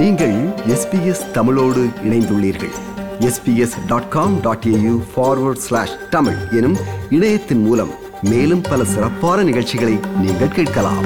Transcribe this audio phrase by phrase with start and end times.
[0.00, 2.70] நீங்கள் எஸ்பிஎஸ் தமிழோடு இணைந்துள்ளீர்கள்.
[3.18, 6.76] SBS dot com dot AU forward slash Tamil எனும்
[7.10, 7.88] இணையத்தின் மூலம்
[8.22, 11.04] மேலும் பல சிறப்பான நிகழ்ச்சிகளை நீங்கள் கேட்கலாம்.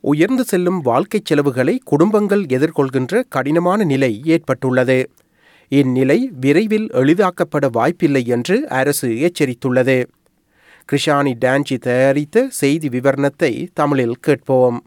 [0.00, 5.10] உயர்ந்து செல்லும் வாழ்க்கைச் செலவுகளை குடும்பங்கள் எதிர்கொள்கின்ற கடினமான நிலை ஏற்பட்டுள்ளது.
[5.68, 10.04] இந்நிலை விரைவில் எளிதாக்கப்பட வாய்ப்பில்லை என்று அரசு எச்சரித்துள்ளது.
[10.88, 14.78] கிருஷானி டான்ஜி தயாரித்த செய்தி விவரணத்தை தமிழில் கேட்போம்.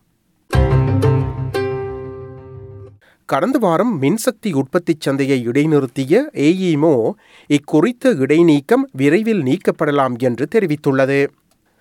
[3.25, 7.11] கடந்த வாரம் மின்சக்தி உற்பத்தி சந்தையை இடைநிறுத்திய ஏஇமோ
[7.49, 11.27] இக்குறித்த இடைநீக்கம் விரைவில் நீக்கப்படலாம் என்று தெரிவித்துள்ளது.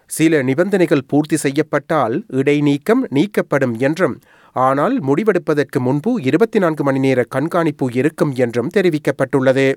[0.06, 4.16] சில நிபந்தனைகள் பூர்த்தி செய்யப்பட்டால் இடைநீக்கம் நீக்கப்படும் என்றும்
[4.52, 9.74] ஆனால் முடிவெடுப்பதற்கு முன்பு இருபத்தி நான்கு மணி நேர கண்காணிப்பு இருக்கும் என்றும் தெரிவிக்கப்பட்டுள்ளது.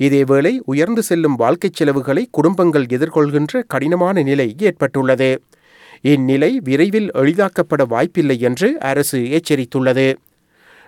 [0.00, 5.30] இதேவேளை உயர்ந்து செல்லும் வாழ்க்கைச் செலவுகளை குடும்பங்கள் எதிர்கொள்கின்ற கடினமான நிலை ஏற்பட்டுள்ளது
[6.12, 10.06] இந்நிலை விரைவில் எளிதாக்கப்பட வாய்ப்பில்லை என்று அரசு எச்சரித்துள்ளது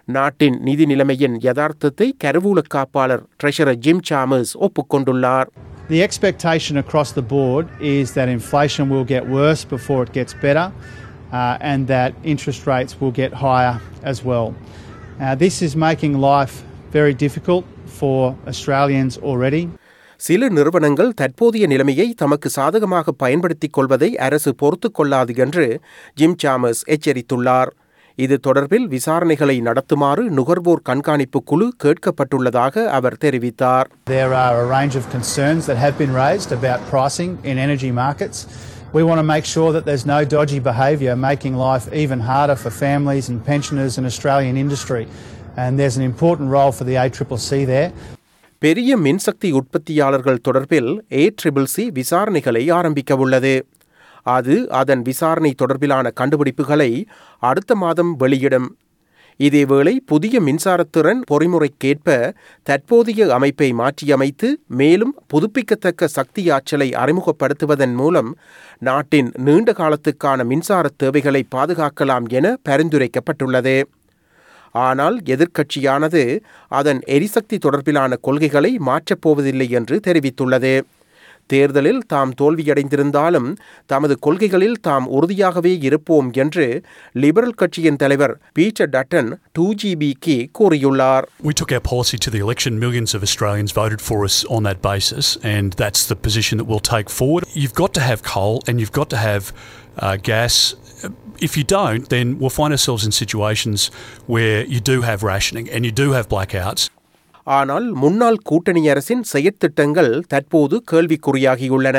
[0.08, 5.50] நாட்டின் நிதி நிலைமையின் யதார்த்தத்தை கருவூல காப்பாளர் ட்ரெஷரர் ஜிம் சாமர்ஸ் ஒப்புக்கொண்டுள்ளார்
[5.88, 10.66] The expectation across the board is that inflation will get worse before it gets better
[11.32, 14.48] uh, and that interest rates will get higher as well.
[15.16, 16.54] Uh, this is making life
[16.90, 17.64] very difficult
[18.00, 19.64] for Australians already.
[20.20, 25.64] சில நிறுவனங்கள் தற்போதைய நிலைமையை தமக்கு சாதகமாக பயன்படுத்திக் கொள்வதை அரசு பொறுத்து கொள்ளாது என்று
[26.20, 27.72] ஜிம் சாமர்ஸ் எச்சரித்துள்ளார்
[28.18, 35.06] இது தொடர்பில் விசாரணைகளை நடத்துமாறு நுகர்வோர் கண்காணிப்பு குழு கேட்கப்பட்டுள்ளதாக அவர் தெரிவித்தார் There are a range of
[35.16, 38.38] concerns that have been raised about pricing in energy markets.
[38.94, 42.70] We want to make sure that there's no dodgy behaviour making life even harder for
[42.84, 45.04] families and pensioners and Australian industry.
[45.56, 47.92] And there's an important role for the ACCC there.
[48.58, 53.66] பெரிய மின்சக்தி உற்பத்தியாளர்கள் தொடர்பில் ஏ triple C விசாரணைகளை ஆரம்பிக்க உள்ளது.
[54.22, 57.04] அது அதன் விசாரணை தொடர்பிலான கண்டுபிடிப்புகளை
[57.38, 58.76] அடுத்த மாதம் வெளியிடும்.
[59.38, 68.36] இதேவேளை புதிய மின்சாரத்திறன் பொறிமுறைக்கேற்ப தற்போதைய அமைப்பை மாற்றியமைத்து மேலும் புதுப்பிக்கத்தக்க சக்தி ஆற்றலை அறிமுகப்படுத்துவதன் மூலம்
[68.78, 73.82] நாட்டின் நீண்ட காலத்துக்கான மின்சார தேவைகளை பாதுகாக்கலாம் என பரிந்துரைக்கப்பட்டுள்ளது.
[74.74, 76.22] ஆனால் எதிர்க்கட்சியானது
[76.78, 80.74] அதன் எரிசக்தி தொடர்பிலான கொள்கைகளை மாற்றப்போவதில்லை என்று தெரிவித்துள்ளது
[81.50, 83.48] தேர்தலில் தாம் தோல்வியடைந்திருந்தாலும்
[83.86, 86.66] தமது கொள்கைகளில் தாம் உறுதியாகவே இருப்போம் என்று
[87.14, 92.72] லிபரல் கட்சியின் தலைவர் பீட்டர் டட்டன் டூ ஜிபிக்கு கூறியுள்ளார் We took our policy to the election.
[92.86, 96.88] Millions of Australians voted for us on that basis, and that's the position that we'll
[96.94, 97.44] take forward.
[97.62, 99.44] You've got to have coal and you've got to have
[99.98, 100.54] uh, gas.
[101.38, 103.90] If you don't, then we'll find ourselves in situations
[104.26, 106.82] where you do have rationing and you do have blackouts.
[107.46, 111.98] ஆனால் முன்னாள் கூட்டணி அரசின் செயற்திட்டங்கள் தற்போது கேள்விக்குறியாகியுள்ளன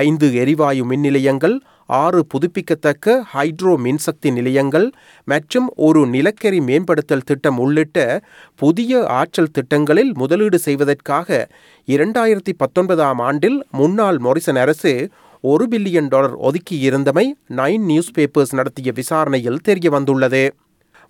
[0.00, 1.54] ஐந்து எரிவாயு மின் நிலையங்கள்
[2.00, 4.86] ஆறு புதுப்பிக்கத்தக்க ஹைட்ரோ மின்சக்தி நிலையங்கள்
[5.28, 7.98] மற்றும் ஒரு நிலக்கரி மேம்படுத்தல் திட்டம் உள்ளிட்ட
[8.54, 11.40] புதிய ஆற்றல் திட்டங்களில் முதலீடு செய்வதற்காக
[11.88, 14.92] இரண்டாயிரத்தி பத்தொன்பதாம் ஆண்டில் முன்னாள் மொரிசன் அரசு
[15.44, 20.42] ஒரு பில்லியன் டாலர் ஒதுக்கியிருந்தமை நைன் நியூஸ் பேப்பர்ஸ் நடத்திய விசாரணையில் தெரிய வந்துள்ளது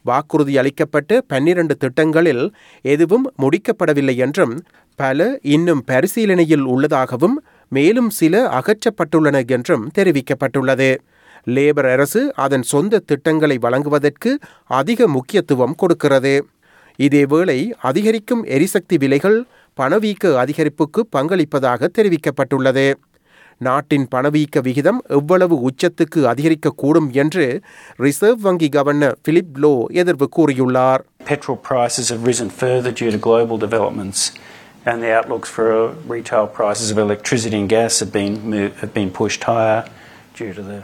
[0.05, 2.45] வாக்குறுதி அளிக்கப்பட்ட பன்னிரண்டு திட்டங்களில்
[2.85, 4.55] எதுவும் முடிக்கப்படவில்லை என்றும்
[4.99, 7.37] பல இன்னும் பரிசீலனையில் உள்ளதாகவும்
[7.69, 10.91] மேலும் சில அகற்றப்பட்டுள்ளன என்றும் தெரிவிக்கப்பட்டுள்ளது.
[11.47, 16.35] லேபர் அரசு அதன் சொந்த திட்டங்களை வழங்குவதற்கு அதிக முக்கியத்துவம் கொடுக்கிறது.
[16.99, 19.39] இதேவேளை அதிகரிக்கும் எரிசக்தி விலைகள்
[19.79, 22.87] பணவீக்க அதிகரிப்புக்கு பங்களிப்பதாக தெரிவிக்கப்பட்டுள்ளது.
[23.62, 27.46] நாட்டின் பணவீக்க விகிதம் எவ்வளவு உச்சத்துக்கு அதிகரிக்கக்கூடும் என்று
[28.06, 31.04] ரிசர்வ் வங்கி கவர்னர் பிலிப் லோ எதிர்வு கூறியுள்ளார்
[31.34, 34.20] Petrol prices have risen further due to global developments,
[34.90, 38.94] and the outlooks for uh, retail prices of electricity and gas have been mo- have
[39.00, 39.80] been pushed higher
[40.40, 40.80] due to the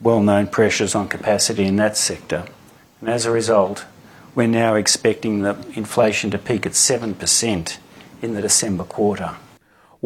[0.00, 2.40] well-known pressures on capacity in that sector.
[3.00, 3.78] And as a result,
[4.36, 7.66] we're now expecting the inflation to peak at seven percent
[8.22, 9.30] in the December quarter.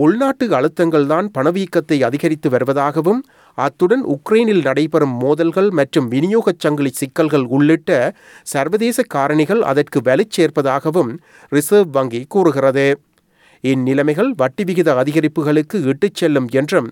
[0.04, 3.22] உள்நாட்டு அழுத்தங்கள்தான் பணவீக்கத்தை அதிகரித்து வருவதாகவும்
[3.58, 7.92] அத்துடன் உக்ரைனில் நடைபெறும் மோதல்கள் மற்றும் விநியோகச் சங்கிலி சிக்கல்கள் உள்ளிட்ட
[8.48, 11.12] சர்வதேச காரணிகள் அதற்கு வலுச் சேர்ப்பதாகவும்
[11.52, 12.88] ரிசர்வ் வங்கி கூறுகிறது
[13.64, 16.88] இந்நிலைமைகள் வட்டி விகித அதிகரிப்புகளுக்கு இட்டுச் செல்லும் என்றும்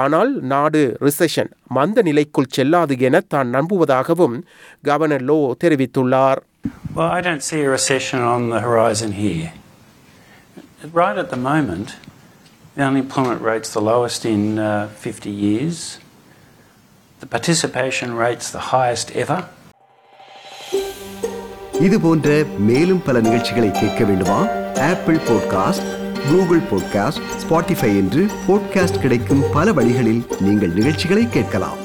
[0.00, 4.36] ஆனால் நாடு ரிசெஷன் மந்த நிலைக்குள் செல்லாது என தான் நம்புவதாகவும்
[4.82, 6.40] கவர்னர் லோ தெரிவித்துள்ளார்
[6.96, 9.50] Well, I don't see a recession on the horizon here.
[10.94, 11.88] Right at the moment,
[12.76, 15.98] unemployment rate's the lowest in uh, 50 years.
[17.20, 19.40] The participation rate's the highest ever.
[21.80, 22.28] இது போன்ற
[22.58, 24.40] மேலும் பல நிகழ்ச்சிகளை கேட்க வேண்டுமா
[24.88, 25.86] Apple podcast
[26.28, 31.80] Google podcast Spotify என்று podcast கிடைக்கும் பல வழிகளில் நீங்கள் நிகழ்ச்சிகளை கேட்கலாம்